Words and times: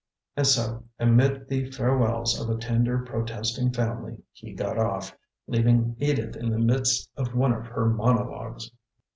And 0.35 0.47
so, 0.47 0.85
amid 0.97 1.47
the 1.47 1.69
farewells 1.69 2.39
of 2.41 2.49
a 2.49 2.59
tender, 2.59 3.05
protesting 3.05 3.71
family, 3.71 4.17
he 4.31 4.51
got 4.53 4.79
off, 4.79 5.15
leaving 5.45 5.95
Edith 5.99 6.35
in 6.35 6.49
the 6.49 6.57
midst 6.57 7.07
of 7.17 7.35
one 7.35 7.53
of 7.53 7.67
her 7.67 7.87
monologues. 7.87 8.71